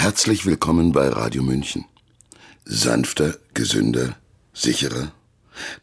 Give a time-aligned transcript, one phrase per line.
[0.00, 1.84] Herzlich willkommen bei Radio München.
[2.64, 4.16] Sanfter, gesünder,
[4.54, 5.10] sicherer.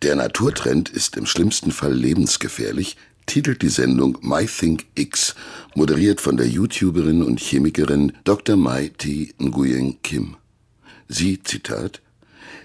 [0.03, 5.35] Der Naturtrend ist im schlimmsten Fall lebensgefährlich, titelt die Sendung My Think X,
[5.75, 8.55] moderiert von der YouTuberin und Chemikerin Dr.
[8.55, 9.33] Mai T.
[9.37, 10.37] Nguyen Kim.
[11.09, 12.01] Sie, Zitat,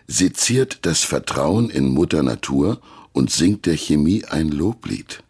[0.06, 2.80] seziert das Vertrauen in Mutter Natur
[3.12, 5.24] und singt der Chemie ein Loblied.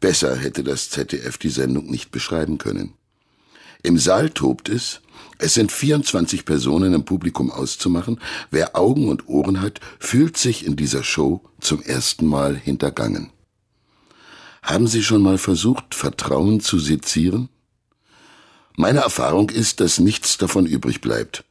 [0.00, 2.94] Besser hätte das ZDF die Sendung nicht beschreiben können.
[3.82, 5.02] Im Saal tobt es,
[5.38, 8.20] es sind 24 Personen im Publikum auszumachen.
[8.50, 13.30] Wer Augen und Ohren hat, fühlt sich in dieser Show zum ersten Mal hintergangen.
[14.62, 17.48] Haben Sie schon mal versucht, Vertrauen zu sezieren?
[18.76, 21.44] Meine Erfahrung ist, dass nichts davon übrig bleibt.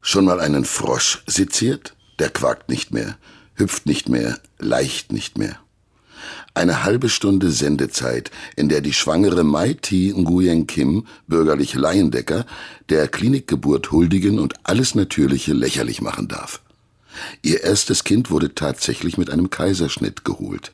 [0.00, 1.94] Schon mal einen Frosch seziert?
[2.18, 3.16] Der quakt nicht mehr,
[3.54, 5.60] hüpft nicht mehr, leicht nicht mehr.
[6.58, 12.46] Eine halbe Stunde Sendezeit, in der die schwangere Mai Thi Nguyen Kim, bürgerlich Laiendecker,
[12.88, 16.60] der Klinikgeburt huldigen und alles Natürliche lächerlich machen darf.
[17.42, 20.72] Ihr erstes Kind wurde tatsächlich mit einem Kaiserschnitt geholt.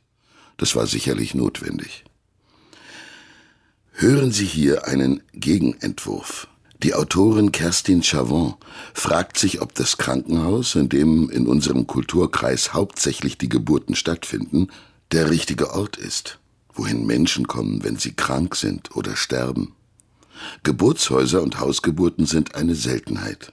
[0.57, 2.05] Das war sicherlich notwendig.
[3.93, 6.49] Hören Sie hier einen Gegenentwurf.
[6.83, 8.55] Die Autorin Kerstin Chavon
[8.95, 14.69] fragt sich, ob das Krankenhaus, in dem in unserem Kulturkreis hauptsächlich die Geburten stattfinden,
[15.15, 16.41] der richtige Ort ist,
[16.73, 19.73] wohin Menschen kommen, wenn sie krank sind oder sterben.
[20.65, 23.53] Geburtshäuser und Hausgeburten sind eine Seltenheit.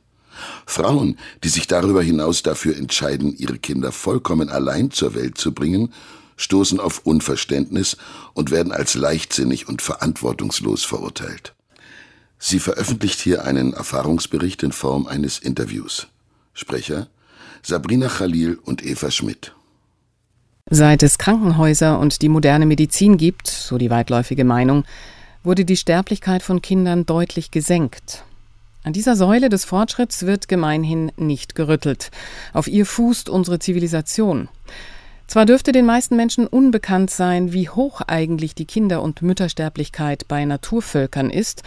[0.65, 5.93] Frauen, die sich darüber hinaus dafür entscheiden, ihre Kinder vollkommen allein zur Welt zu bringen,
[6.35, 7.95] stoßen auf Unverständnis
[8.33, 11.53] und werden als leichtsinnig und verantwortungslos verurteilt.
[12.39, 16.07] Sie veröffentlicht hier einen Erfahrungsbericht in Form eines Interviews.
[16.55, 17.07] Sprecher
[17.61, 19.53] Sabrina Khalil und Eva Schmidt.
[20.73, 24.86] Seit es Krankenhäuser und die moderne Medizin gibt, so die weitläufige Meinung,
[25.44, 28.23] wurde die Sterblichkeit von Kindern deutlich gesenkt.
[28.86, 32.09] An dieser Säule des Fortschritts wird gemeinhin nicht gerüttelt.
[32.53, 34.47] Auf ihr fußt unsere Zivilisation.
[35.31, 40.44] Zwar dürfte den meisten Menschen unbekannt sein, wie hoch eigentlich die Kinder- und Müttersterblichkeit bei
[40.44, 41.63] Naturvölkern ist,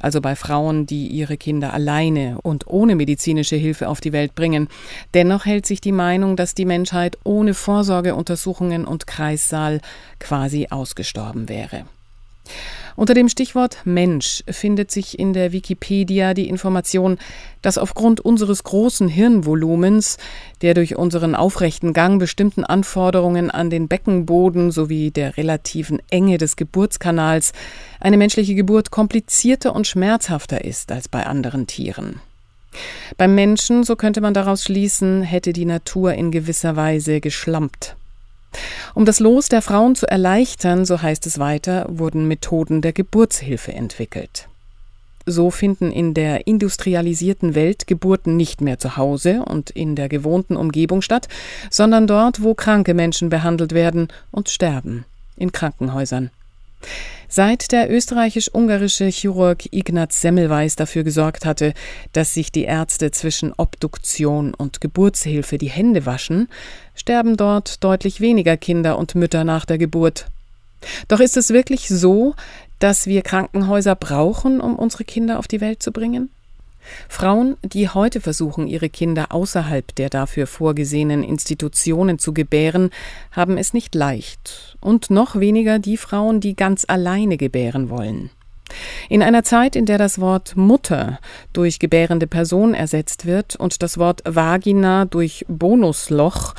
[0.00, 4.68] also bei Frauen, die ihre Kinder alleine und ohne medizinische Hilfe auf die Welt bringen.
[5.14, 9.80] Dennoch hält sich die Meinung, dass die Menschheit ohne Vorsorgeuntersuchungen und Kreissaal
[10.20, 11.86] quasi ausgestorben wäre.
[12.96, 17.18] Unter dem Stichwort Mensch findet sich in der Wikipedia die Information,
[17.62, 20.18] dass aufgrund unseres großen Hirnvolumens,
[20.62, 26.56] der durch unseren aufrechten Gang bestimmten Anforderungen an den Beckenboden sowie der relativen Enge des
[26.56, 27.52] Geburtskanals
[28.00, 32.20] eine menschliche Geburt komplizierter und schmerzhafter ist als bei anderen Tieren.
[33.16, 37.96] Beim Menschen, so könnte man daraus schließen, hätte die Natur in gewisser Weise geschlampt.
[38.94, 43.72] Um das Los der Frauen zu erleichtern, so heißt es weiter, wurden Methoden der Geburtshilfe
[43.72, 44.48] entwickelt.
[45.26, 50.56] So finden in der industrialisierten Welt Geburten nicht mehr zu Hause und in der gewohnten
[50.56, 51.28] Umgebung statt,
[51.70, 55.04] sondern dort, wo kranke Menschen behandelt werden und sterben,
[55.36, 56.30] in Krankenhäusern.
[57.30, 61.74] Seit der österreichisch-ungarische Chirurg Ignaz Semmelweis dafür gesorgt hatte,
[62.12, 66.48] dass sich die Ärzte zwischen Obduktion und Geburtshilfe die Hände waschen,
[66.94, 70.26] sterben dort deutlich weniger Kinder und Mütter nach der Geburt.
[71.08, 72.34] Doch ist es wirklich so,
[72.78, 76.30] dass wir Krankenhäuser brauchen, um unsere Kinder auf die Welt zu bringen?
[77.08, 82.90] Frauen, die heute versuchen, ihre Kinder außerhalb der dafür vorgesehenen Institutionen zu gebären,
[83.32, 88.30] haben es nicht leicht, und noch weniger die Frauen, die ganz alleine gebären wollen.
[89.08, 91.18] In einer Zeit, in der das Wort Mutter
[91.52, 96.54] durch gebärende Person ersetzt wird und das Wort Vagina durch Bonusloch,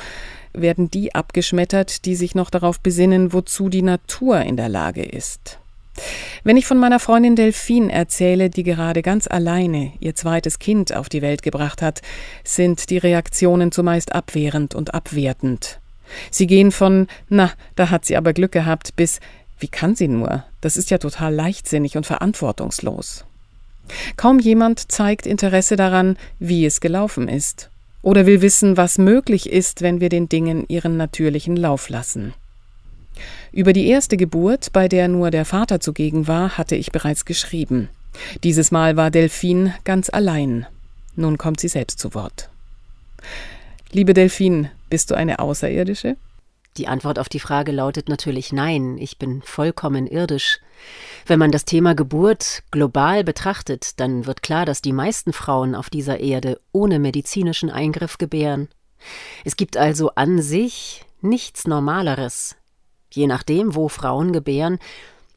[0.52, 5.58] werden die abgeschmettert, die sich noch darauf besinnen, wozu die Natur in der Lage ist.
[6.44, 11.08] Wenn ich von meiner Freundin Delphine erzähle, die gerade ganz alleine ihr zweites Kind auf
[11.08, 12.00] die Welt gebracht hat,
[12.44, 15.80] sind die Reaktionen zumeist abwehrend und abwertend.
[16.30, 19.20] Sie gehen von, na, da hat sie aber Glück gehabt, bis,
[19.58, 20.44] wie kann sie nur?
[20.60, 23.24] Das ist ja total leichtsinnig und verantwortungslos.
[24.16, 27.70] Kaum jemand zeigt Interesse daran, wie es gelaufen ist,
[28.02, 32.34] oder will wissen, was möglich ist, wenn wir den Dingen ihren natürlichen Lauf lassen.
[33.52, 37.88] Über die erste Geburt, bei der nur der Vater zugegen war, hatte ich bereits geschrieben.
[38.44, 40.66] Dieses Mal war Delphine ganz allein.
[41.16, 42.50] Nun kommt sie selbst zu Wort.
[43.90, 46.16] Liebe Delphine, bist du eine Außerirdische?
[46.76, 50.60] Die Antwort auf die Frage lautet natürlich nein, ich bin vollkommen irdisch.
[51.26, 55.90] Wenn man das Thema Geburt global betrachtet, dann wird klar, dass die meisten Frauen auf
[55.90, 58.68] dieser Erde ohne medizinischen Eingriff gebären.
[59.44, 62.56] Es gibt also an sich nichts Normaleres
[63.10, 64.78] Je nachdem, wo Frauen gebären,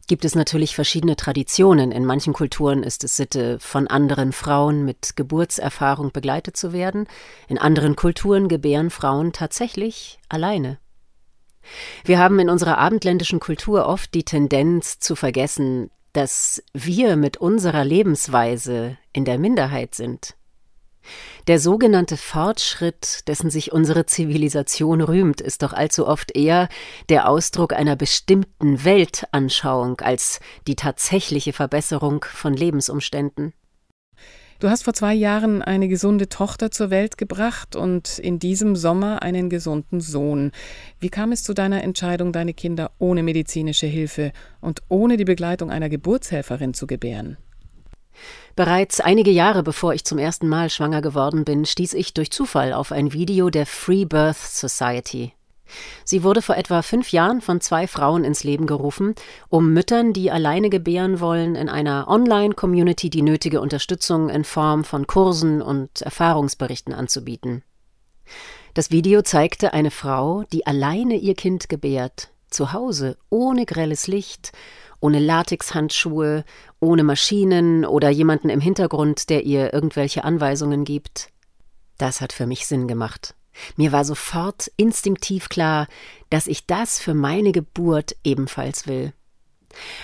[0.07, 1.91] gibt es natürlich verschiedene Traditionen.
[1.91, 7.07] In manchen Kulturen ist es Sitte, von anderen Frauen mit Geburtserfahrung begleitet zu werden.
[7.47, 10.77] In anderen Kulturen gebären Frauen tatsächlich alleine.
[12.03, 17.85] Wir haben in unserer abendländischen Kultur oft die Tendenz zu vergessen, dass wir mit unserer
[17.85, 20.35] Lebensweise in der Minderheit sind.
[21.47, 26.69] Der sogenannte Fortschritt, dessen sich unsere Zivilisation rühmt, ist doch allzu oft eher
[27.09, 33.53] der Ausdruck einer bestimmten Weltanschauung als die tatsächliche Verbesserung von Lebensumständen.
[34.63, 39.21] Du hast vor zwei Jahren eine gesunde Tochter zur Welt gebracht und in diesem Sommer
[39.21, 40.51] einen gesunden Sohn.
[41.01, 45.69] Wie kam es zu deiner Entscheidung, deine Kinder ohne medizinische Hilfe und ohne die Begleitung
[45.69, 47.35] einer Geburtshelferin zu gebären?
[48.55, 52.73] Bereits einige Jahre bevor ich zum ersten Mal schwanger geworden bin, stieß ich durch Zufall
[52.73, 55.33] auf ein Video der Free Birth Society.
[56.03, 59.15] Sie wurde vor etwa fünf Jahren von zwei Frauen ins Leben gerufen,
[59.49, 65.07] um Müttern, die alleine gebären wollen, in einer Online-Community die nötige Unterstützung in Form von
[65.07, 67.63] Kursen und Erfahrungsberichten anzubieten.
[68.73, 74.51] Das Video zeigte eine Frau, die alleine ihr Kind gebärt, zu Hause, ohne grelles Licht
[75.03, 76.45] ohne Latexhandschuhe,
[76.83, 81.29] ohne Maschinen oder jemanden im Hintergrund, der ihr irgendwelche Anweisungen gibt.
[81.97, 83.35] Das hat für mich Sinn gemacht.
[83.75, 85.87] Mir war sofort instinktiv klar,
[86.29, 89.13] dass ich das für meine Geburt ebenfalls will.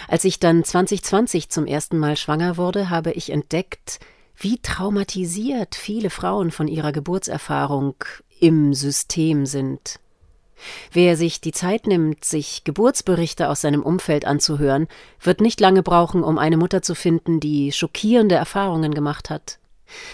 [0.08, 4.00] Als ich dann 2020 zum ersten Mal schwanger wurde, habe ich entdeckt,
[4.36, 7.96] wie traumatisiert viele Frauen von ihrer Geburtserfahrung
[8.40, 10.00] im System sind.
[10.92, 14.88] Wer sich die Zeit nimmt, sich Geburtsberichte aus seinem Umfeld anzuhören,
[15.22, 19.60] wird nicht lange brauchen, um eine Mutter zu finden, die schockierende Erfahrungen gemacht hat.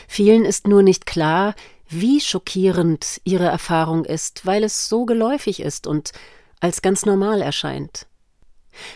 [0.07, 1.55] Vielen ist nur nicht klar,
[1.87, 6.11] wie schockierend ihre Erfahrung ist, weil es so geläufig ist und
[6.59, 8.07] als ganz normal erscheint.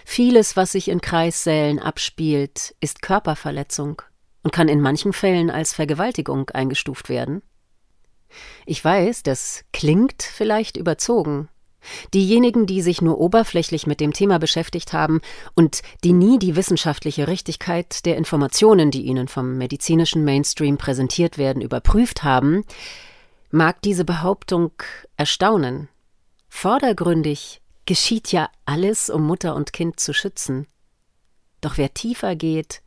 [0.05, 4.01] Vieles, was sich in Kreissälen abspielt, ist Körperverletzung
[4.43, 7.41] und kann in manchen Fällen als Vergewaltigung eingestuft werden.
[8.65, 11.49] Ich weiß, das klingt vielleicht überzogen.
[12.13, 15.21] Diejenigen, die sich nur oberflächlich mit dem Thema beschäftigt haben
[15.55, 21.61] und die nie die wissenschaftliche Richtigkeit der Informationen, die ihnen vom medizinischen Mainstream präsentiert werden,
[21.61, 22.65] überprüft haben,
[23.51, 24.71] mag diese Behauptung
[25.15, 25.87] erstaunen.
[26.49, 30.67] Vordergründig geschieht ja alles, um Mutter und Kind zu schützen.
[31.61, 32.81] Doch wer tiefer geht,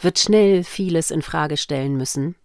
[0.00, 2.36] wird schnell vieles in Frage stellen müssen.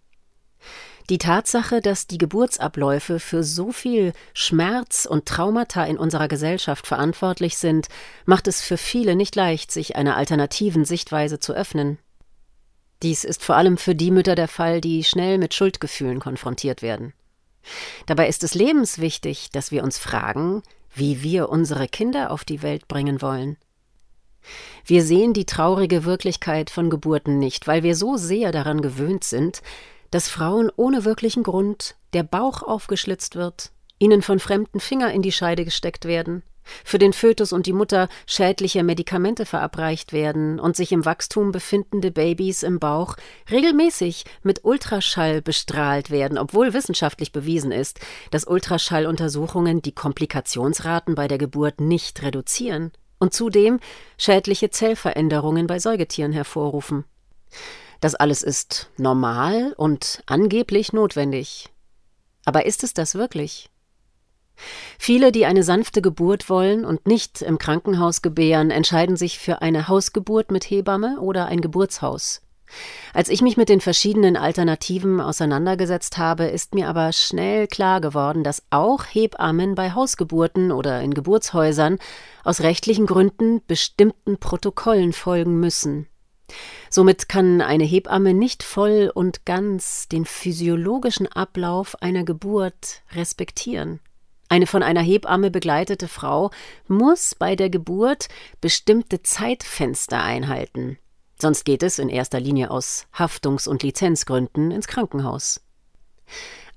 [1.08, 7.58] Die Tatsache, dass die Geburtsabläufe für so viel Schmerz und Traumata in unserer Gesellschaft verantwortlich
[7.58, 7.86] sind,
[8.24, 11.98] macht es für viele nicht leicht, sich einer alternativen Sichtweise zu öffnen.
[13.02, 17.12] Dies ist vor allem für die Mütter der Fall, die schnell mit Schuldgefühlen konfrontiert werden.
[18.06, 20.62] Dabei ist es lebenswichtig, dass wir uns fragen,
[20.92, 23.58] wie wir unsere Kinder auf die Welt bringen wollen.
[24.84, 29.62] Wir sehen die traurige Wirklichkeit von Geburten nicht, weil wir so sehr daran gewöhnt sind,
[30.10, 35.32] dass Frauen ohne wirklichen Grund der Bauch aufgeschlitzt wird, ihnen von fremden Finger in die
[35.32, 36.42] Scheide gesteckt werden,
[36.84, 42.10] für den Fötus und die Mutter schädliche Medikamente verabreicht werden und sich im Wachstum befindende
[42.10, 43.16] Babys im Bauch
[43.50, 48.00] regelmäßig mit Ultraschall bestrahlt werden, obwohl wissenschaftlich bewiesen ist,
[48.30, 53.80] dass Ultraschalluntersuchungen die Komplikationsraten bei der Geburt nicht reduzieren und zudem
[54.18, 57.04] schädliche Zellveränderungen bei Säugetieren hervorrufen.
[58.00, 61.68] Das alles ist normal und angeblich notwendig.
[62.44, 63.70] Aber ist es das wirklich?
[64.98, 69.88] Viele, die eine sanfte Geburt wollen und nicht im Krankenhaus gebären, entscheiden sich für eine
[69.88, 72.40] Hausgeburt mit Hebamme oder ein Geburtshaus.
[73.14, 78.42] Als ich mich mit den verschiedenen Alternativen auseinandergesetzt habe, ist mir aber schnell klar geworden,
[78.42, 81.98] dass auch Hebammen bei Hausgeburten oder in Geburtshäusern
[82.44, 86.08] aus rechtlichen Gründen bestimmten Protokollen folgen müssen.
[86.90, 94.00] Somit kann eine Hebamme nicht voll und ganz den physiologischen Ablauf einer Geburt respektieren.
[94.48, 96.50] Eine von einer Hebamme begleitete Frau
[96.86, 98.28] muss bei der Geburt
[98.60, 100.98] bestimmte Zeitfenster einhalten.
[101.40, 105.60] Sonst geht es in erster Linie aus Haftungs- und Lizenzgründen ins Krankenhaus.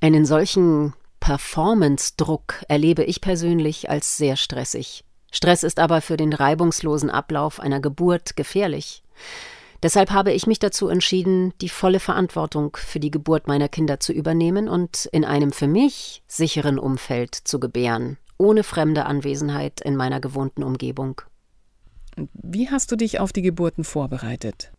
[0.01, 5.03] Einen solchen Performance-Druck erlebe ich persönlich als sehr stressig.
[5.31, 9.03] Stress ist aber für den reibungslosen Ablauf einer Geburt gefährlich.
[9.81, 14.12] Deshalb habe ich mich dazu entschieden, die volle Verantwortung für die Geburt meiner Kinder zu
[14.12, 20.19] übernehmen und in einem für mich sicheren Umfeld zu gebären, ohne fremde Anwesenheit in meiner
[20.19, 21.21] gewohnten Umgebung.
[22.33, 24.71] Wie hast du dich auf die Geburten vorbereitet?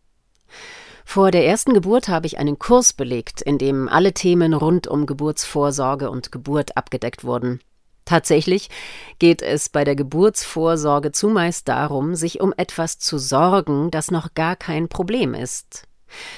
[1.03, 5.07] Vor der ersten Geburt habe ich einen Kurs belegt, in dem alle Themen rund um
[5.07, 7.59] Geburtsvorsorge und Geburt abgedeckt wurden.
[8.05, 8.69] Tatsächlich
[9.19, 14.55] geht es bei der Geburtsvorsorge zumeist darum, sich um etwas zu sorgen, das noch gar
[14.55, 15.87] kein Problem ist.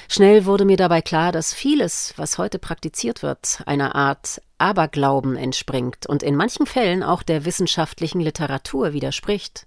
[0.08, 6.06] Schnell wurde mir dabei klar, dass vieles, was heute praktiziert wird, einer Art Aberglauben entspringt
[6.06, 9.66] und in manchen Fällen auch der wissenschaftlichen Literatur widerspricht.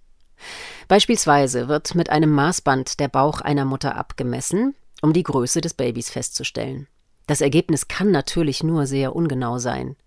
[0.88, 6.10] Beispielsweise wird mit einem Maßband der Bauch einer Mutter abgemessen, um die Größe des Babys
[6.10, 6.88] festzustellen.
[7.26, 9.98] Das Ergebnis kann natürlich nur sehr ungenau sein.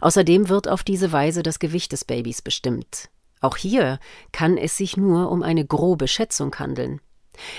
[0.00, 3.10] Außerdem wird auf diese Weise das Gewicht des Babys bestimmt.
[3.40, 3.98] Auch hier
[4.32, 7.00] kann es sich nur um eine grobe Schätzung handeln.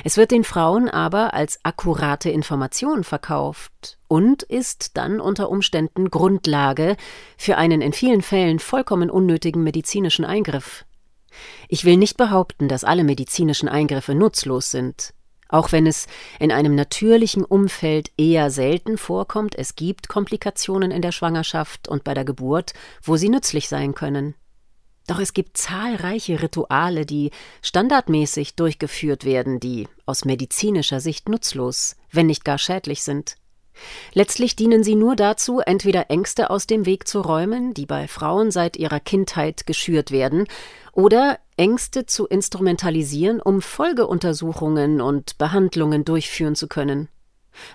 [0.04, 6.96] Es wird den Frauen aber als akkurate Information verkauft und ist dann unter Umständen Grundlage
[7.38, 10.86] für einen in vielen Fällen vollkommen unnötigen medizinischen Eingriff.
[11.68, 15.14] Ich will nicht behaupten, dass alle medizinischen Eingriffe nutzlos sind.
[15.54, 16.08] Auch wenn es
[16.40, 22.16] in einem natürlichen Umfeld eher selten vorkommt, es gibt Komplikationen in der Schwangerschaft und bei
[22.16, 24.34] der Geburt, wo sie nützlich sein können.
[25.06, 27.30] Doch es gibt zahlreiche Rituale, die
[27.62, 33.36] standardmäßig durchgeführt werden, die aus medizinischer Sicht nutzlos, wenn nicht gar schädlich sind.
[34.14, 38.50] Letztlich dienen sie nur dazu, entweder Ängste aus dem Weg zu räumen, die bei Frauen
[38.50, 40.48] seit ihrer Kindheit geschürt werden,
[40.94, 47.10] oder Ängste zu instrumentalisieren, um Folgeuntersuchungen und Behandlungen durchführen zu können.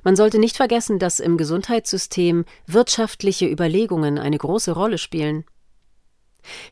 [0.03, 5.45] Man sollte nicht vergessen, dass im Gesundheitssystem wirtschaftliche Überlegungen eine große Rolle spielen.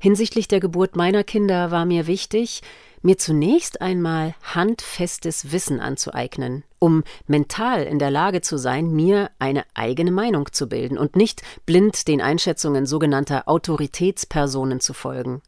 [0.00, 2.62] Hinsichtlich der Geburt meiner Kinder war mir wichtig,
[3.02, 9.64] mir zunächst einmal handfestes Wissen anzueignen, um mental in der Lage zu sein, mir eine
[9.74, 15.42] eigene Meinung zu bilden und nicht blind den Einschätzungen sogenannter Autoritätspersonen zu folgen.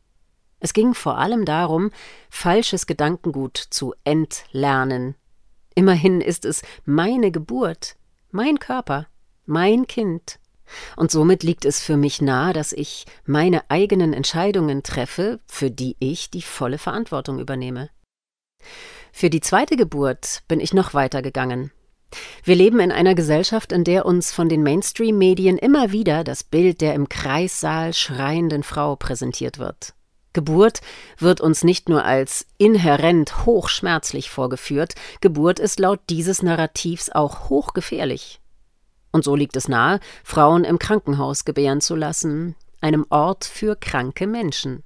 [0.61, 1.91] Es ging vor allem darum,
[2.31, 5.15] falsches Gedankengut zu entlernen.
[5.75, 7.97] Immerhin ist es meine Geburt,
[8.31, 9.07] mein Körper,
[9.47, 10.41] mein Kind.
[10.97, 15.97] Und somit liegt es für mich nahe, dass ich meine eigenen Entscheidungen treffe, für die
[15.99, 17.91] ich die volle Verantwortung übernehme.
[19.13, 21.71] Für die zweite Geburt bin ich noch weiter gegangen.
[22.43, 26.81] Wir leben in einer Gesellschaft, in der uns von den Mainstream-Medien immer wieder das Bild
[26.81, 29.95] der im Kreissaal schreienden Frau präsentiert wird.
[30.39, 30.83] Geburt
[31.19, 38.41] wird uns nicht nur als inhärent hochschmerzlich vorgeführt, Geburt ist laut dieses Narrativs auch hochgefährlich.
[39.11, 44.29] Und so liegt es nahe, Frauen im Krankenhaus gebären zu lassen, einem Ort für kranke
[44.29, 44.85] Menschen.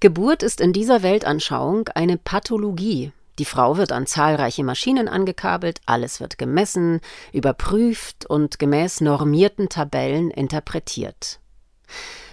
[0.00, 3.12] Geburt ist in dieser Weltanschauung eine Pathologie.
[3.38, 7.02] Die Frau wird an zahlreiche Maschinen angekabelt, alles wird gemessen,
[7.34, 11.40] überprüft und gemäß normierten Tabellen interpretiert.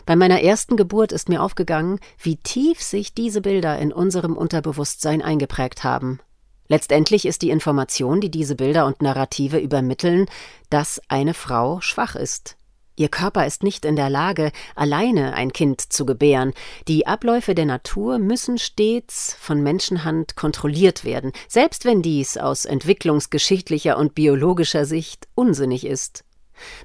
[0.06, 5.22] Bei meiner ersten Geburt ist mir aufgegangen, wie tief sich diese Bilder in unserem Unterbewusstsein
[5.22, 6.20] eingeprägt haben.
[6.68, 10.26] Letztendlich ist die Information, die diese Bilder und Narrative übermitteln,
[10.70, 12.58] dass eine Frau schwach ist.
[12.96, 16.54] Ihr Körper ist nicht in der Lage, alleine ein Kind zu gebären.
[16.88, 23.98] Die Abläufe der Natur müssen stets von Menschenhand kontrolliert werden, selbst wenn dies aus entwicklungsgeschichtlicher
[23.98, 26.24] und biologischer Sicht unsinnig ist.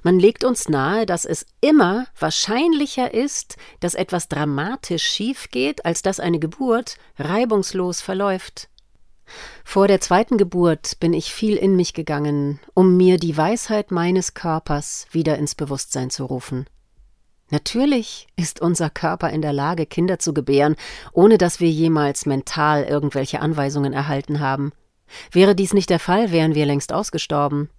[0.03, 6.03] Man legt uns nahe, dass es immer wahrscheinlicher ist, dass etwas dramatisch schief geht, als
[6.03, 8.69] dass eine Geburt reibungslos verläuft.
[9.65, 14.35] Vor der zweiten Geburt bin ich viel in mich gegangen, um mir die Weisheit meines
[14.35, 16.67] Körpers wieder ins Bewusstsein zu rufen.
[17.51, 20.77] Natürlich ist unser Körper in der Lage, Kinder zu gebären,
[21.13, 24.73] ohne dass wir jemals mental irgendwelche Anweisungen erhalten haben.
[25.33, 27.71] Wäre dies nicht der Fall, wären wir längst ausgestorben.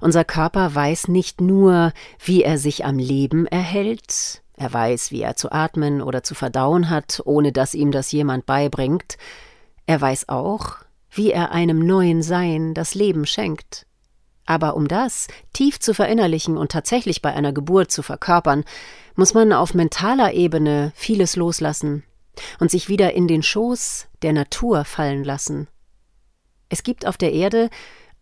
[0.00, 1.92] Unser Körper weiß nicht nur,
[2.24, 6.90] wie er sich am Leben erhält, er weiß, wie er zu atmen oder zu verdauen
[6.90, 9.16] hat, ohne dass ihm das jemand beibringt,
[9.86, 10.76] er weiß auch,
[11.10, 13.86] wie er einem neuen Sein das Leben schenkt.
[14.46, 18.64] Aber um das tief zu verinnerlichen und tatsächlich bei einer Geburt zu verkörpern,
[19.14, 22.02] muss man auf mentaler Ebene vieles loslassen
[22.58, 25.68] und sich wieder in den Schoß der Natur fallen lassen.
[26.68, 27.68] Es gibt auf der Erde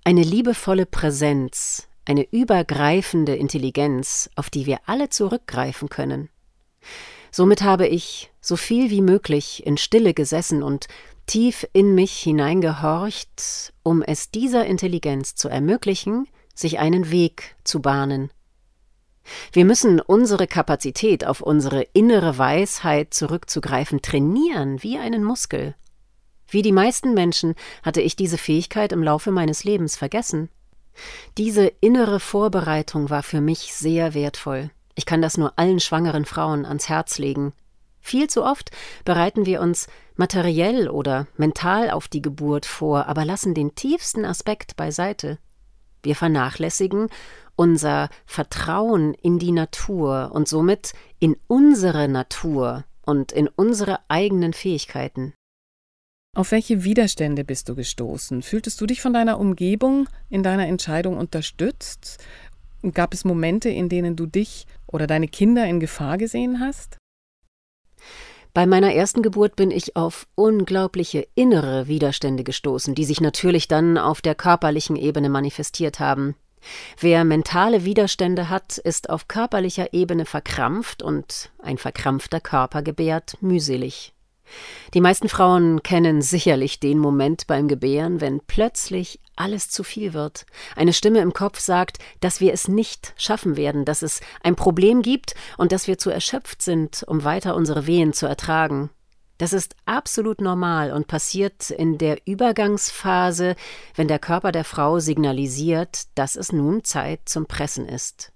[0.04, 6.28] eine liebevolle Präsenz, eine übergreifende Intelligenz, auf die wir alle zurückgreifen können.
[7.30, 10.88] Somit habe ich so viel wie möglich in Stille gesessen und
[11.26, 18.30] tief in mich hineingehorcht, um es dieser Intelligenz zu ermöglichen, sich einen Weg zu bahnen.
[19.52, 25.74] Wir müssen unsere Kapazität auf unsere innere Weisheit zurückzugreifen trainieren wie einen Muskel.
[26.50, 30.50] Wie die meisten Menschen hatte ich diese Fähigkeit im Laufe meines Lebens vergessen.
[31.38, 34.70] Diese innere Vorbereitung war für mich sehr wertvoll.
[34.96, 37.52] Ich kann das nur allen schwangeren Frauen ans Herz legen.
[38.00, 38.70] Viel zu oft
[39.04, 44.76] bereiten wir uns materiell oder mental auf die Geburt vor, aber lassen den tiefsten Aspekt
[44.76, 45.38] beiseite.
[46.02, 47.08] Wir vernachlässigen
[47.56, 55.34] unser Vertrauen in die Natur und somit in unsere Natur und in unsere eigenen Fähigkeiten.
[56.36, 58.42] Auf welche Widerstände bist du gestoßen?
[58.42, 62.18] Fühltest du dich von deiner Umgebung in deiner Entscheidung unterstützt?
[62.94, 66.98] Gab es Momente, in denen du dich oder deine Kinder in Gefahr gesehen hast?
[68.54, 73.98] Bei meiner ersten Geburt bin ich auf unglaubliche innere Widerstände gestoßen, die sich natürlich dann
[73.98, 76.36] auf der körperlichen Ebene manifestiert haben.
[76.98, 84.12] Wer mentale Widerstände hat, ist auf körperlicher Ebene verkrampft und ein verkrampfter Körper gebärt mühselig.
[84.94, 90.46] Die meisten Frauen kennen sicherlich den Moment beim Gebären, wenn plötzlich alles zu viel wird.
[90.76, 95.02] Eine Stimme im Kopf sagt, dass wir es nicht schaffen werden, dass es ein Problem
[95.02, 98.90] gibt und dass wir zu erschöpft sind, um weiter unsere Wehen zu ertragen.
[99.38, 103.56] Das ist absolut normal und passiert in der Übergangsphase,
[103.94, 108.32] wenn der Körper der Frau signalisiert, dass es nun Zeit zum Pressen ist.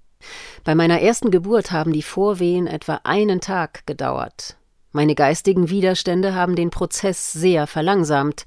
[0.64, 4.56] Bei meiner ersten Geburt haben die Vorwehen etwa einen Tag gedauert.
[4.96, 8.44] Meine geistigen Widerstände haben den Prozess sehr verlangsamt,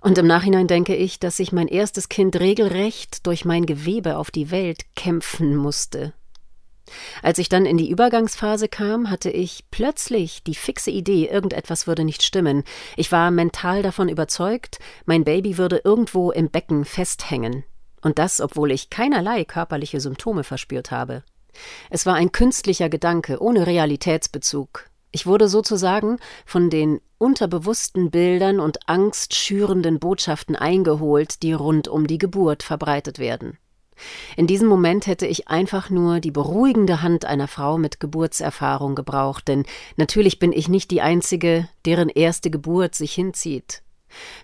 [0.00, 4.32] und im Nachhinein denke ich, dass sich mein erstes Kind regelrecht durch mein Gewebe auf
[4.32, 6.12] die Welt kämpfen musste.
[7.22, 12.04] Als ich dann in die Übergangsphase kam, hatte ich plötzlich die fixe Idee, irgendetwas würde
[12.04, 12.64] nicht stimmen.
[12.96, 17.62] Ich war mental davon überzeugt, mein Baby würde irgendwo im Becken festhängen.
[18.02, 21.22] Und das, obwohl ich keinerlei körperliche Symptome verspürt habe.
[21.88, 28.88] Es war ein künstlicher Gedanke ohne Realitätsbezug, ich wurde sozusagen von den unterbewussten Bildern und
[28.88, 33.56] angstschürenden Botschaften eingeholt, die rund um die Geburt verbreitet werden.
[34.36, 39.46] In diesem Moment hätte ich einfach nur die beruhigende Hand einer Frau mit Geburtserfahrung gebraucht,
[39.46, 39.64] denn
[39.96, 43.84] natürlich bin ich nicht die Einzige, deren erste Geburt sich hinzieht.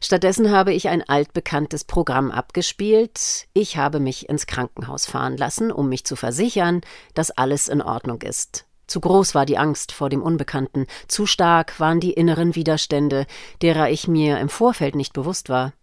[0.01, 3.49] Stattdessen habe ich ein altbekanntes Programm abgespielt.
[3.55, 6.81] Ich habe mich ins Krankenhaus fahren lassen, um mich zu versichern,
[7.15, 8.67] dass alles in Ordnung ist.
[8.91, 13.25] Zu groß war die Angst vor dem Unbekannten, zu stark waren die inneren Widerstände,
[13.63, 15.75] derer ich mir im Vorfeld nicht bewusst war.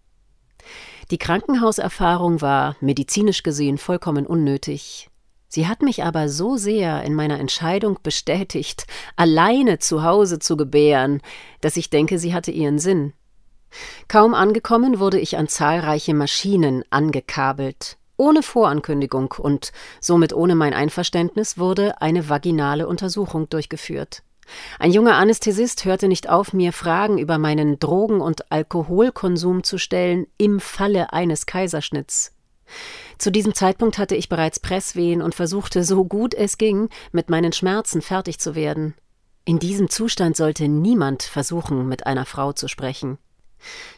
[1.10, 5.10] Die Krankenhauserfahrung war medizinisch gesehen vollkommen unnötig.
[5.48, 11.22] Sie hat mich aber so sehr in meiner Entscheidung bestätigt, alleine zu Hause zu gebären,
[11.62, 13.14] dass ich denke, sie hatte ihren Sinn.
[14.10, 17.98] Kaum angekommen wurde ich an zahlreiche Maschinen angekabelt.
[18.18, 24.24] Ohne Vorankündigung und somit ohne mein Einverständnis wurde eine vaginale Untersuchung durchgeführt.
[24.80, 30.28] Ein junger Anästhesist hörte nicht auf, mir Fragen über meinen Drogen- und Alkoholkonsum zu stellen
[30.38, 32.34] im Falle eines Kaiserschnitts.
[33.18, 37.54] Zu diesem Zeitpunkt hatte ich bereits Presswehen und versuchte, so gut es ging, mit meinen
[37.54, 38.94] Schmerzen fertig zu werden.
[39.46, 43.18] In diesem Zustand sollte niemand versuchen, mit einer Frau zu sprechen.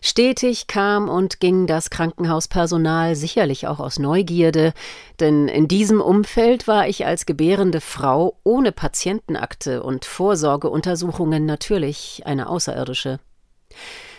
[0.02, 4.74] Stetig kam und ging das Krankenhauspersonal sicherlich auch aus Neugierde,
[5.20, 12.50] denn in diesem Umfeld war ich als gebärende Frau ohne Patientenakte und Vorsorgeuntersuchungen natürlich eine
[12.50, 13.20] Außerirdische.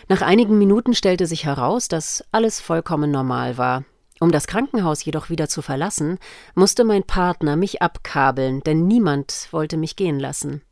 [0.08, 3.84] Nach einigen Minuten stellte sich heraus, dass alles vollkommen normal war.
[4.18, 6.18] Um das Krankenhaus jedoch wieder zu verlassen,
[6.54, 10.62] musste mein Partner mich abkabeln, denn niemand wollte mich gehen lassen.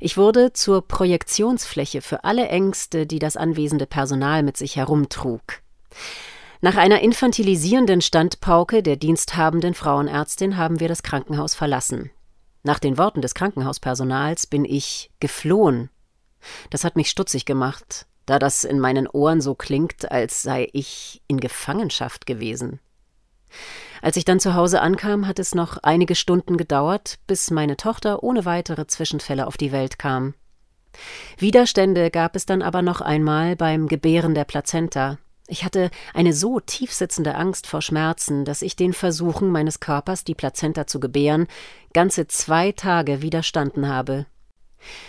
[0.00, 5.42] Ich wurde zur Projektionsfläche für alle Ängste, die das anwesende Personal mit sich herumtrug.
[6.60, 12.10] Nach einer infantilisierenden Standpauke der diensthabenden Frauenärztin haben wir das Krankenhaus verlassen.
[12.62, 15.90] Nach den Worten des Krankenhauspersonals bin ich geflohen.
[16.70, 21.22] Das hat mich stutzig gemacht, da das in meinen Ohren so klingt, als sei ich
[21.28, 22.80] in Gefangenschaft gewesen.
[24.02, 28.22] Als ich dann zu Hause ankam, hat es noch einige Stunden gedauert, bis meine Tochter
[28.22, 30.34] ohne weitere Zwischenfälle auf die Welt kam.
[31.38, 35.18] Widerstände gab es dann aber noch einmal beim Gebären der Plazenta.
[35.48, 40.34] Ich hatte eine so tiefsitzende Angst vor Schmerzen, dass ich den Versuchen meines Körpers, die
[40.34, 41.46] Plazenta zu gebären,
[41.92, 44.26] ganze zwei Tage widerstanden habe.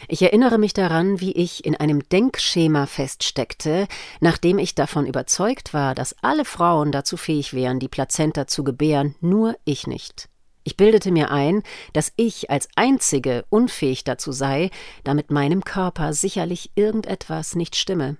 [0.08, 3.88] Ich erinnere mich daran, wie ich in einem Denkschema feststeckte,
[4.20, 9.16] nachdem ich davon überzeugt war, dass alle Frauen dazu fähig wären, die Plazenta zu gebären,
[9.22, 10.30] nur ich nicht.
[10.64, 11.64] Ich bildete mir ein,
[11.94, 14.70] dass ich als einzige unfähig dazu sei,
[15.06, 18.18] da mit meinem Körper sicherlich irgendetwas nicht stimme.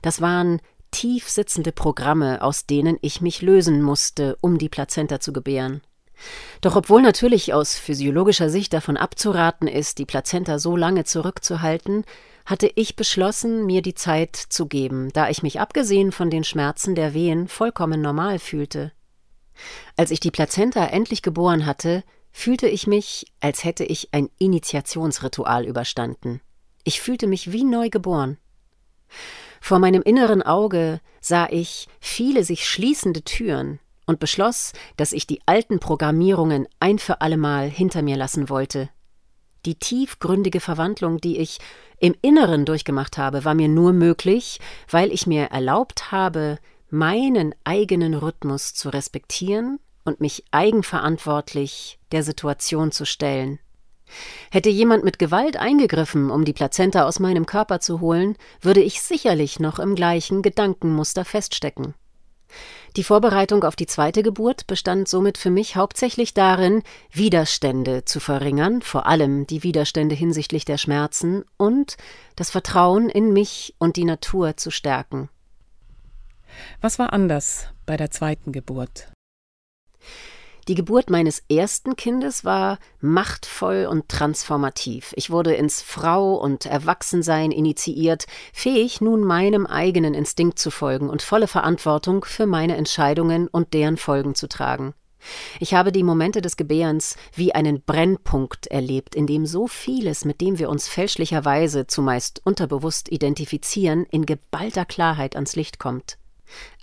[0.00, 0.60] Das waren
[0.92, 5.82] tief sitzende Programme, aus denen ich mich lösen musste, um die Plazenta zu gebären.
[6.60, 12.04] Doch obwohl natürlich aus physiologischer Sicht davon abzuraten ist, die Plazenta so lange zurückzuhalten,
[12.44, 16.94] hatte ich beschlossen, mir die Zeit zu geben, da ich mich abgesehen von den Schmerzen
[16.94, 18.92] der Wehen vollkommen normal fühlte.
[19.96, 25.66] Als ich die Plazenta endlich geboren hatte, fühlte ich mich, als hätte ich ein Initiationsritual
[25.66, 26.40] überstanden.
[26.84, 28.38] Ich fühlte mich wie neu geboren.
[29.60, 33.78] Vor meinem inneren Auge sah ich viele sich schließende Türen,
[34.12, 38.90] und beschloss, dass ich die alten Programmierungen ein für allemal hinter mir lassen wollte.
[39.64, 41.58] Die tiefgründige Verwandlung, die ich
[41.98, 46.58] im Inneren durchgemacht habe, war mir nur möglich, weil ich mir erlaubt habe,
[46.90, 53.60] meinen eigenen Rhythmus zu respektieren und mich eigenverantwortlich der Situation zu stellen.
[54.50, 59.00] Hätte jemand mit Gewalt eingegriffen, um die Plazenta aus meinem Körper zu holen, würde ich
[59.00, 61.94] sicherlich noch im gleichen Gedankenmuster feststecken.
[62.96, 68.82] Die Vorbereitung auf die zweite Geburt bestand somit für mich hauptsächlich darin, Widerstände zu verringern,
[68.82, 71.96] vor allem die Widerstände hinsichtlich der Schmerzen und
[72.36, 75.30] das Vertrauen in mich und die Natur zu stärken.
[76.80, 79.10] Was war anders bei der zweiten Geburt?
[80.68, 85.12] Die Geburt meines ersten Kindes war machtvoll und transformativ.
[85.16, 91.20] Ich wurde ins Frau und Erwachsensein initiiert, fähig, nun meinem eigenen Instinkt zu folgen und
[91.20, 94.94] volle Verantwortung für meine Entscheidungen und deren Folgen zu tragen.
[95.58, 100.40] Ich habe die Momente des Gebärens wie einen Brennpunkt erlebt, in dem so vieles, mit
[100.40, 106.18] dem wir uns fälschlicherweise zumeist unterbewusst identifizieren, in geballter Klarheit ans Licht kommt.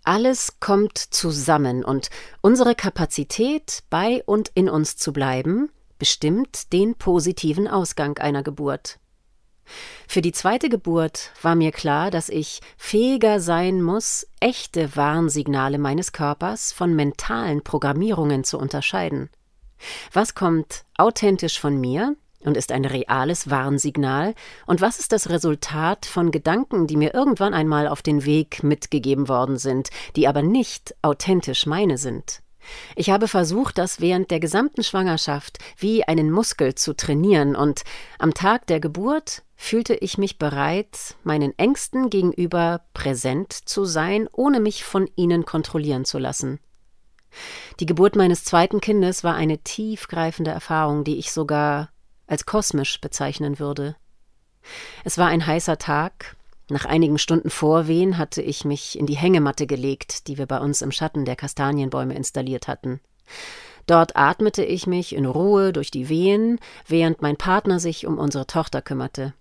[0.09, 2.09] Alles kommt zusammen und
[2.41, 5.69] unsere Kapazität, bei und in uns zu bleiben,
[5.99, 8.97] bestimmt den positiven Ausgang einer Geburt.
[10.07, 16.11] Für die zweite Geburt war mir klar, dass ich fähiger sein muss, echte Warnsignale meines
[16.11, 19.29] Körpers von mentalen Programmierungen zu unterscheiden.
[20.11, 24.34] Was kommt authentisch von mir und ist ein reales Warnsignal?
[24.65, 29.28] Und was ist das Resultat von Gedanken, die mir irgendwann einmal auf den Weg mitgegeben
[29.28, 32.41] worden sind, die aber nicht authentisch meine sind?
[32.95, 37.84] Ich habe versucht, das während der gesamten Schwangerschaft wie einen Muskel zu trainieren, und
[38.19, 44.60] am Tag der Geburt fühlte ich mich bereit, meinen Ängsten gegenüber präsent zu sein, ohne
[44.60, 46.60] mich von ihnen kontrollieren zu lassen.
[47.80, 51.89] Die Geburt meines zweiten Kindes war eine tiefgreifende Erfahrung, die ich sogar
[52.29, 53.95] als kosmisch bezeichnen würde.
[55.03, 56.35] Es war ein heißer Tag.
[56.69, 60.81] Nach einigen Stunden Vorwehen hatte ich mich in die Hängematte gelegt, die wir bei uns
[60.81, 62.99] im Schatten der Kastanienbäume installiert hatten.
[63.87, 68.45] Dort atmete ich mich in Ruhe durch die Wehen, während mein Partner sich um unsere
[68.45, 69.33] Tochter kümmerte.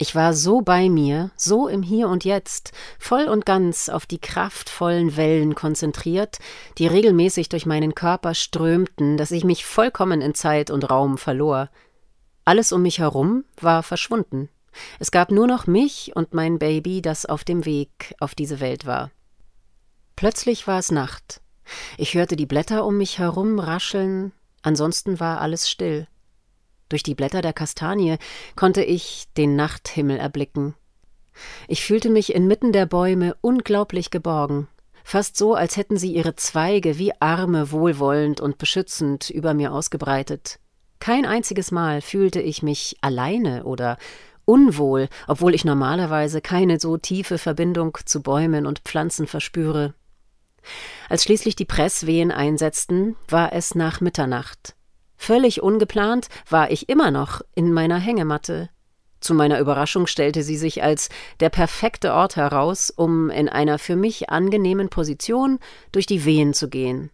[0.00, 4.20] Ich war so bei mir, so im Hier und Jetzt, voll und ganz auf die
[4.20, 6.38] kraftvollen Wellen konzentriert,
[6.78, 11.68] die regelmäßig durch meinen Körper strömten, dass ich mich vollkommen in Zeit und Raum verlor.
[12.48, 14.48] Alles um mich herum war verschwunden.
[14.98, 18.86] Es gab nur noch mich und mein Baby, das auf dem Weg auf diese Welt
[18.86, 19.10] war.
[20.16, 21.42] Plötzlich war es Nacht.
[21.98, 24.32] Ich hörte die Blätter um mich herum rascheln,
[24.62, 26.06] ansonsten war alles still.
[26.88, 28.16] Durch die Blätter der Kastanie
[28.56, 30.74] konnte ich den Nachthimmel erblicken.
[31.66, 34.68] Ich fühlte mich inmitten der Bäume unglaublich geborgen,
[35.04, 40.58] fast so, als hätten sie ihre Zweige wie Arme wohlwollend und beschützend über mir ausgebreitet.
[41.00, 43.98] Kein einziges Mal fühlte ich mich alleine oder
[44.44, 49.94] unwohl, obwohl ich normalerweise keine so tiefe Verbindung zu Bäumen und Pflanzen verspüre.
[51.08, 54.74] Als schließlich die Presswehen einsetzten, war es nach Mitternacht.
[55.16, 58.70] Völlig ungeplant war ich immer noch in meiner Hängematte.
[59.20, 61.08] Zu meiner Überraschung stellte sie sich als
[61.40, 65.58] der perfekte Ort heraus, um in einer für mich angenehmen Position
[65.90, 67.10] durch die Wehen zu gehen.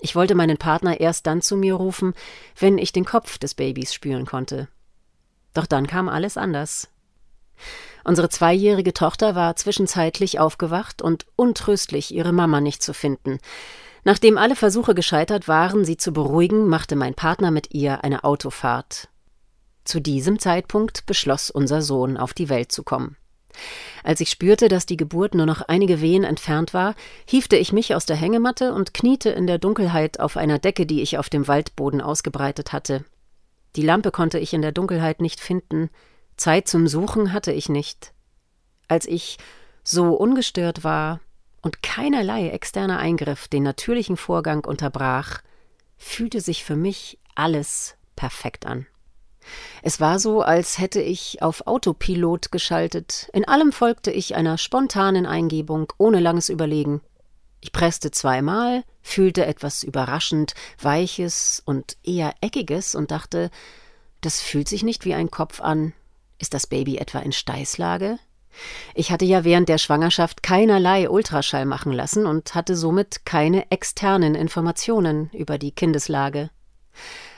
[0.00, 2.14] Ich wollte meinen Partner erst dann zu mir rufen,
[2.58, 4.68] wenn ich den Kopf des Babys spüren konnte.
[5.54, 6.88] Doch dann kam alles anders.
[8.04, 13.38] Unsere zweijährige Tochter war zwischenzeitlich aufgewacht und untröstlich, ihre Mama nicht zu finden.
[14.04, 19.08] Nachdem alle Versuche gescheitert waren, sie zu beruhigen, machte mein Partner mit ihr eine Autofahrt.
[19.84, 23.16] Zu diesem Zeitpunkt beschloss unser Sohn, auf die Welt zu kommen.
[24.02, 26.94] Als ich spürte, dass die Geburt nur noch einige Wehen entfernt war,
[27.26, 31.02] hiefte ich mich aus der Hängematte und kniete in der Dunkelheit auf einer Decke, die
[31.02, 33.04] ich auf dem Waldboden ausgebreitet hatte.
[33.76, 35.90] Die Lampe konnte ich in der Dunkelheit nicht finden,
[36.36, 38.14] Zeit zum Suchen hatte ich nicht.
[38.88, 39.36] Als ich
[39.84, 41.20] so ungestört war
[41.60, 45.42] und keinerlei externer Eingriff den natürlichen Vorgang unterbrach,
[45.98, 48.86] fühlte sich für mich alles perfekt an.
[49.82, 53.28] Es war so, als hätte ich auf Autopilot geschaltet.
[53.32, 57.00] In allem folgte ich einer spontanen Eingebung, ohne langes Überlegen.
[57.60, 63.50] Ich presste zweimal, fühlte etwas überraschend Weiches und eher Eckiges und dachte,
[64.20, 65.92] das fühlt sich nicht wie ein Kopf an.
[66.38, 68.18] Ist das Baby etwa in Steißlage?
[68.94, 74.34] Ich hatte ja während der Schwangerschaft keinerlei Ultraschall machen lassen und hatte somit keine externen
[74.34, 76.50] Informationen über die Kindeslage.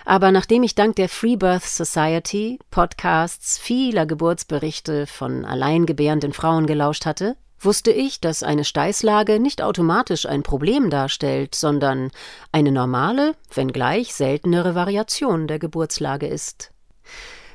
[0.05, 7.07] Aber nachdem ich dank der Free Birth Society, Podcasts, vieler Geburtsberichte von alleingebärenden Frauen gelauscht
[7.07, 12.11] hatte, wusste ich, dass eine Steißlage nicht automatisch ein Problem darstellt, sondern
[12.51, 16.73] eine normale, wenngleich seltenere Variation der Geburtslage ist.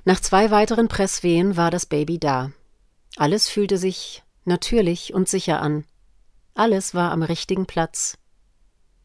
[0.05, 2.51] Nach zwei weiteren Presswehen war das Baby da.
[3.17, 5.83] Alles fühlte sich natürlich und sicher an.
[6.53, 8.17] Alles war am richtigen Platz.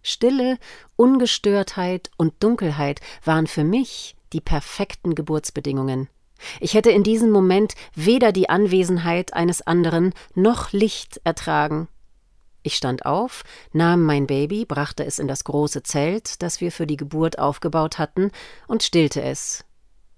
[0.03, 0.59] Stille,
[0.97, 6.09] Ungestörtheit und Dunkelheit waren für mich die perfekten Geburtsbedingungen.
[6.61, 11.89] Ich hätte in diesem Moment weder die Anwesenheit eines anderen noch Licht ertragen.
[12.65, 16.87] Ich stand auf, nahm mein Baby, brachte es in das große Zelt, das wir für
[16.87, 18.31] die Geburt aufgebaut hatten,
[18.69, 19.65] und stillte es.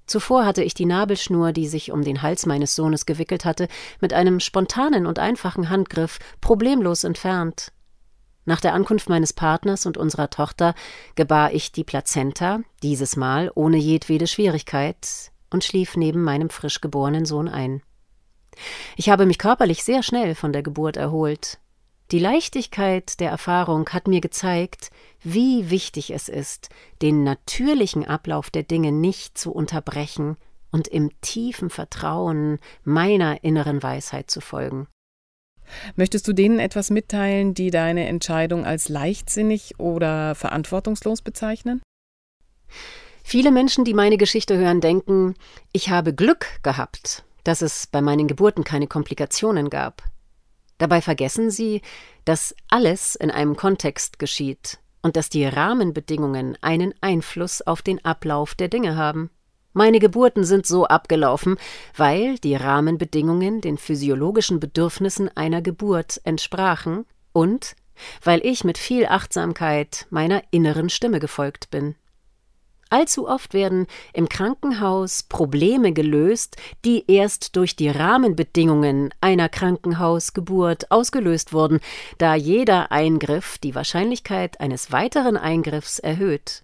[0.06, 3.68] Zuvor hatte ich die Nabelschnur, die sich um den Hals meines Sohnes gewickelt hatte,
[4.00, 7.72] mit einem spontanen und einfachen Handgriff problemlos entfernt.
[8.44, 10.74] Nach der Ankunft meines Partners und unserer Tochter
[11.14, 17.24] gebar ich die Plazenta, dieses Mal ohne jedwede Schwierigkeit, und schlief neben meinem frisch geborenen
[17.24, 17.82] Sohn ein.
[18.96, 21.58] Ich habe mich körperlich sehr schnell von der Geburt erholt.
[22.10, 24.90] Die Leichtigkeit der Erfahrung hat mir gezeigt,
[25.22, 26.68] wie wichtig es ist,
[27.00, 30.36] den natürlichen Ablauf der Dinge nicht zu unterbrechen
[30.70, 34.86] und im tiefen Vertrauen meiner inneren Weisheit zu folgen.
[35.96, 41.82] Möchtest du denen etwas mitteilen, die deine Entscheidung als leichtsinnig oder verantwortungslos bezeichnen?
[43.22, 45.34] Viele Menschen, die meine Geschichte hören, denken,
[45.72, 50.02] ich habe Glück gehabt, dass es bei meinen Geburten keine Komplikationen gab.
[50.78, 51.82] Dabei vergessen sie,
[52.24, 58.54] dass alles in einem Kontext geschieht und dass die Rahmenbedingungen einen Einfluss auf den Ablauf
[58.54, 59.30] der Dinge haben.
[59.76, 61.56] Meine Geburten sind so abgelaufen,
[61.96, 67.74] weil die Rahmenbedingungen den physiologischen Bedürfnissen einer Geburt entsprachen und
[68.22, 71.96] weil ich mit viel Achtsamkeit meiner inneren Stimme gefolgt bin.
[72.88, 81.52] Allzu oft werden im Krankenhaus Probleme gelöst, die erst durch die Rahmenbedingungen einer Krankenhausgeburt ausgelöst
[81.52, 81.80] wurden,
[82.18, 86.62] da jeder Eingriff die Wahrscheinlichkeit eines weiteren Eingriffs erhöht.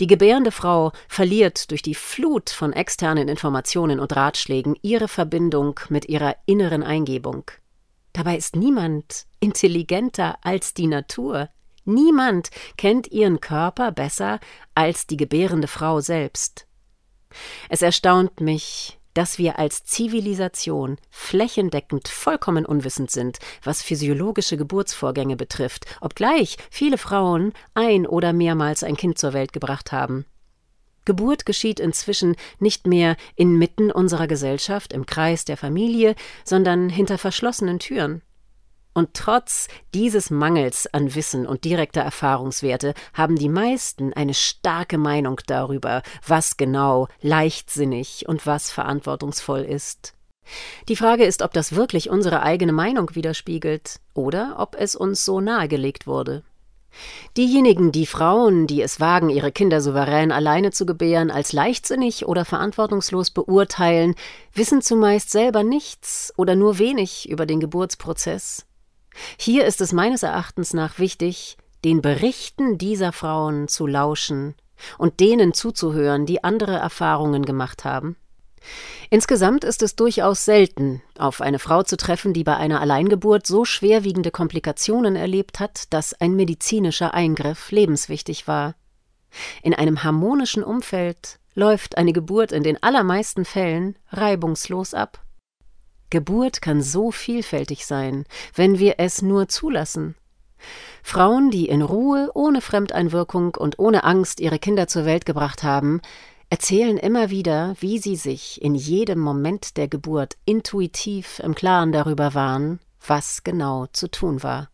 [0.00, 6.08] Die gebärende Frau verliert durch die Flut von externen Informationen und Ratschlägen ihre Verbindung mit
[6.08, 7.50] ihrer inneren Eingebung.
[8.12, 11.50] Dabei ist niemand intelligenter als die Natur.
[11.84, 14.40] Niemand kennt ihren Körper besser
[14.74, 16.66] als die gebärende Frau selbst.
[17.68, 25.86] Es erstaunt mich, dass wir als Zivilisation flächendeckend vollkommen unwissend sind, was physiologische Geburtsvorgänge betrifft,
[26.02, 30.26] obgleich viele Frauen ein oder mehrmals ein Kind zur Welt gebracht haben.
[31.06, 37.78] Geburt geschieht inzwischen nicht mehr inmitten unserer Gesellschaft im Kreis der Familie, sondern hinter verschlossenen
[37.78, 38.20] Türen.
[38.96, 45.38] Und trotz dieses Mangels an Wissen und direkter Erfahrungswerte haben die meisten eine starke Meinung
[45.46, 50.14] darüber, was genau leichtsinnig und was verantwortungsvoll ist.
[50.88, 55.42] Die Frage ist, ob das wirklich unsere eigene Meinung widerspiegelt oder ob es uns so
[55.42, 56.42] nahegelegt wurde.
[57.36, 62.46] Diejenigen, die Frauen, die es wagen, ihre Kinder souverän alleine zu gebären, als leichtsinnig oder
[62.46, 64.14] verantwortungslos beurteilen,
[64.54, 68.65] wissen zumeist selber nichts oder nur wenig über den Geburtsprozess.
[69.38, 74.54] Hier ist es meines Erachtens nach wichtig, den Berichten dieser Frauen zu lauschen
[74.98, 78.16] und denen zuzuhören, die andere Erfahrungen gemacht haben.
[79.10, 83.64] Insgesamt ist es durchaus selten, auf eine Frau zu treffen, die bei einer Alleingeburt so
[83.64, 88.74] schwerwiegende Komplikationen erlebt hat, dass ein medizinischer Eingriff lebenswichtig war.
[89.62, 95.20] In einem harmonischen Umfeld läuft eine Geburt in den allermeisten Fällen reibungslos ab.
[96.10, 100.14] Geburt kann so vielfältig sein, wenn wir es nur zulassen.
[101.02, 106.00] Frauen, die in Ruhe, ohne Fremdeinwirkung und ohne Angst ihre Kinder zur Welt gebracht haben,
[106.50, 112.34] erzählen immer wieder, wie sie sich in jedem Moment der Geburt intuitiv im Klaren darüber
[112.34, 114.70] waren, was genau zu tun war.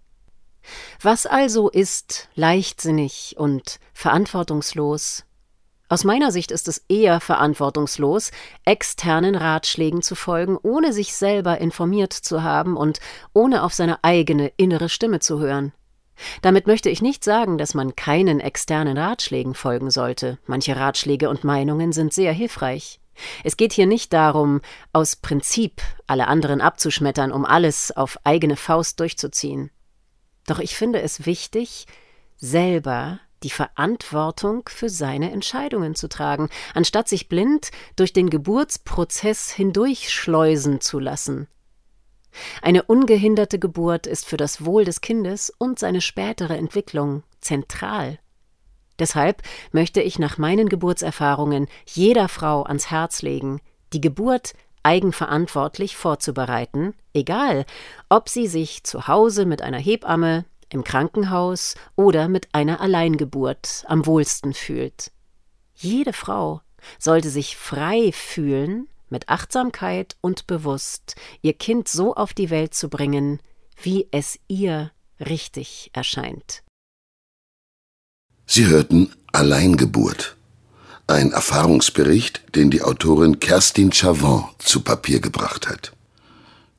[1.01, 5.25] Was also ist leichtsinnig und verantwortungslos
[5.93, 8.31] aus meiner Sicht ist es eher verantwortungslos,
[8.65, 12.99] externen Ratschlägen zu folgen, ohne sich selber informiert zu haben und
[13.35, 15.75] ohne auf seine eigene innere Stimme zu hören.
[16.41, 20.39] Damit möchte ich nicht sagen, dass man keinen externen Ratschlägen folgen sollte.
[20.47, 22.99] Manche Ratschläge und Meinungen sind sehr hilfreich.
[23.45, 24.63] Es geht hier nicht darum,
[24.95, 29.71] aus Prinzip alle anderen abzuschmettern, um alles auf eigene Faust durchzuziehen.
[30.47, 31.87] Doch ich finde es wichtig,
[32.39, 40.81] selber die Verantwortung für seine Entscheidungen zu tragen, anstatt sich blind durch den Geburtsprozess hindurchschleusen
[40.81, 41.49] zu lassen.
[42.63, 48.19] Eine ungehinderte Geburt ist für das Wohl des Kindes und seine spätere Entwicklung zentral.
[48.99, 53.61] Deshalb möchte ich nach meinen Geburtserfahrungen jeder Frau ans Herz legen,
[53.93, 57.65] die Geburt eigenverantwortlich vorzubereiten, egal
[58.09, 64.07] ob sie sich zu Hause mit einer Hebamme, im Krankenhaus oder mit einer Alleingeburt am
[64.07, 65.13] wohlsten fühlt.
[65.75, 66.63] Jede Frau
[66.99, 72.89] sollte sich frei fühlen, mit Achtsamkeit und bewusst ihr Kind so auf die Welt zu
[72.89, 73.41] bringen,
[73.81, 76.63] wie es ihr richtig erscheint.
[78.47, 80.37] Sie hörten Alleingeburt,
[81.07, 85.93] ein Erfahrungsbericht, den die Autorin Kerstin Chavon zu Papier gebracht hat.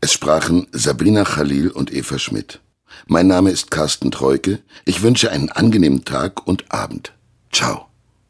[0.01, 2.59] Es sprachen Sabrina Khalil und Eva Schmidt.
[3.07, 4.59] Mein Name ist Carsten Treuke.
[4.85, 7.13] Ich wünsche einen angenehmen Tag und Abend.
[7.51, 7.87] Ciao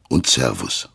[0.09, 0.89] und Servus.